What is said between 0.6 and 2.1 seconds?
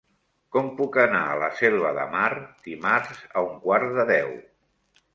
puc anar a la Selva de